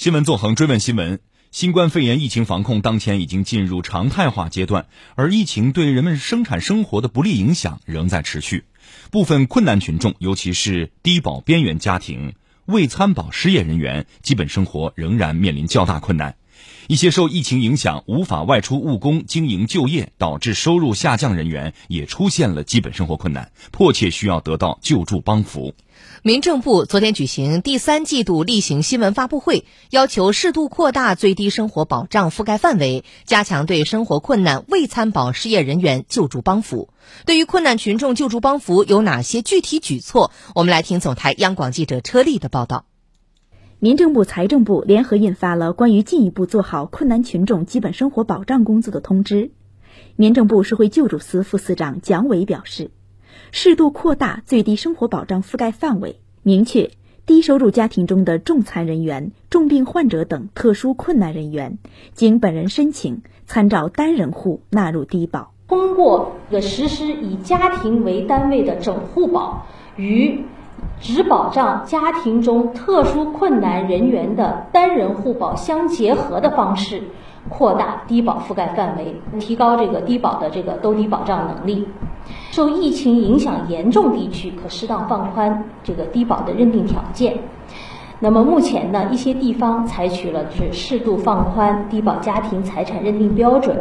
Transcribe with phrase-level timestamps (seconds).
[0.00, 1.20] 新闻纵横追问新闻：
[1.50, 8.64] 新冠肺炎疫情防控当前已经进入常态化阶段，而疫情对人们生产生活的不利影响仍在持续。
[9.10, 12.32] 部分困难群众，尤其是低保边缘家庭、
[12.64, 16.36] 未参保失业人员，基本生活仍然面临较大困难。
[16.86, 25.74] 一些受疫情影响无法外出务工、经营就业，导致收入下降人员也出现了基本生活困难，迫切需要得到救助帮扶。
[26.22, 36.88] 民政部昨天举行第三季度例行新闻发布会，要求适度扩大最低生活保障覆盖范围，加强对生活困难未参保失业人员救助帮扶。
[37.24, 40.32] 对于困难群众救助帮扶有哪些具体举措？
[40.54, 42.86] 我们来听总台央广记者车丽的报道。
[43.82, 49.52] 民政部、财政部联合印发了关于进一步做好困难群众基本生活保障工作的通知。
[50.16, 52.90] 民政部社会救助司副司长蒋伟表示，
[53.52, 56.90] 适度扩大最低生活保障覆盖范围，明确
[57.24, 61.78] 低收入家庭中的重残人员、重病患者等特殊困难人员，
[62.12, 65.54] 经本人申请，参照单人户纳入低保。
[65.68, 69.64] 通过的实施以家庭为单位的整户保
[69.96, 70.44] 与。
[71.00, 77.02] 只保障家庭中特殊困难人员的单人互保相结合的方式，
[77.48, 81.88] 扩大低保覆盖范围，提高这个低保的这个兜底保障能力。
[82.50, 87.38] 受疫情影响严重地区，可适当放宽这个低保的认定条件。
[88.22, 93.74] 那么目前呢，一些地方采取了是适度放宽低保家庭财产认定标准，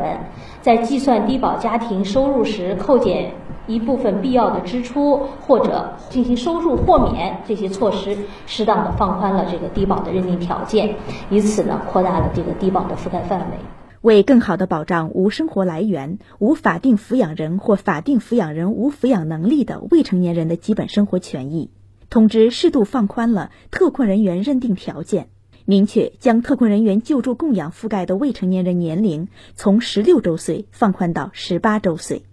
[0.61, 3.33] 在计算低保家庭收入时扣减。
[3.69, 8.17] 一部分必要的支出，或者进行收入豁免，这些措施
[8.47, 10.95] 适当的放宽了这个低保的认定条件，
[11.29, 13.57] 以此呢扩大了这个低保的覆盖范围，
[14.01, 21.69] 为更好的保障无生活来源、无法定抚养人或法定抚养人无抚养能力的未成年人的基本生活权益，
[22.09, 25.27] 通知适度放宽了特困人员认定条件，
[25.65, 32.23] 明确将特困人员救助供养覆盖的未成年人年龄从十六周岁放宽到十八周岁。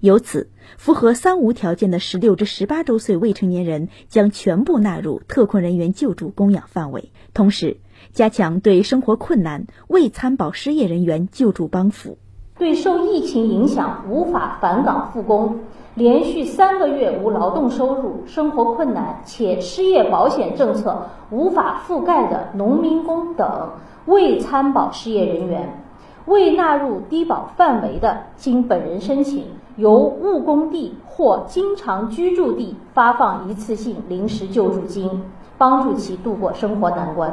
[0.00, 7.10] 由此，符合“三无”条件的十六至十八周岁未成年人将全部纳入特困人员救助供养范围。
[7.34, 7.78] 同时，
[8.12, 12.18] 加强对生活困难未参保失业人员救助帮扶。
[12.58, 15.60] 对受疫情影响无法返岗复工、
[15.94, 23.72] 连续三个月无劳动收入、生活困难且失业保险政策无法覆盖的农民工等
[24.06, 25.82] 未参保失业人员。
[26.24, 29.44] 未纳入低保范围的，经本人申请，
[29.76, 35.10] 由务工地或经常居住地发放一次性临时救助金，
[35.58, 37.32] 帮助其度过生活难关。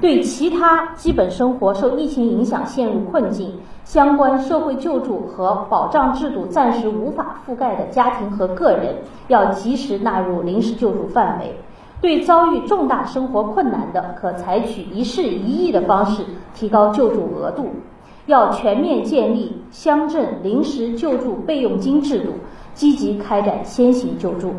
[0.00, 3.54] 对其他基本生活受疫情影响陷入困境、
[3.84, 8.96] 相关社会救助和保障制度暂时无法覆盖的家庭和个人，
[9.28, 11.54] 要及时纳入临时救助范围。
[12.00, 17.66] 对遭遇重大生活困难的，可采取一事一议的方式提高救助额度。
[18.30, 22.34] 要全面建立乡镇临时救助备用金制度，
[22.74, 24.54] 积极开展先行救助。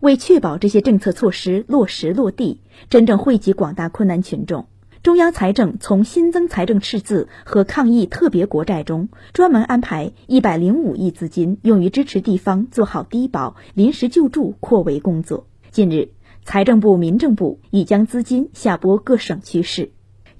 [0.00, 4.66] 为确保这些政策措施落实落地，真正惠及广大困难群众，
[5.02, 15.46] 中央财政从新增财政赤字和抗疫特别国债中专门安排一百零五亿资金，用于支持地方做好低保临时救助扩围工作。
[15.70, 16.12] 近日，
[16.46, 19.90] 财政部、民政部已将资金下拨各省区市。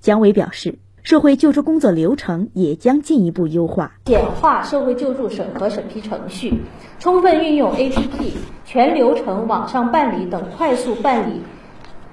[0.01, 0.79] 蒋伟表示。
[1.03, 6.61] 社会救助工作流程也将进一步优化，简化社会救助审核审批程序，
[6.99, 8.33] 充分运用 APP
[8.67, 11.41] 全流程网上办理等快速办理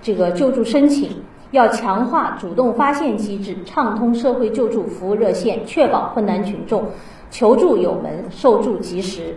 [0.02, 1.10] 这个救助申请。
[1.52, 6.84] 要强化主动发现机制，畅通社会救助服务热线，确保困难群众
[7.32, 9.36] 求助有门、受助及时。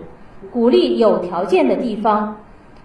[0.53, 2.37] 鼓励有条件的地方，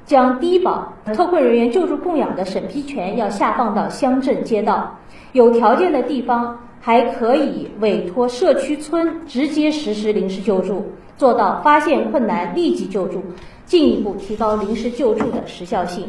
[0.05, 4.97] 将低保特困人员救助供养的审批权要下放到乡镇街道。
[5.33, 10.85] 有条件的地方还可以委托社区村直接实施临时救助，
[11.17, 13.21] 做到发现困难立即救助，
[13.65, 16.07] 进一步提高临时救助的时效性。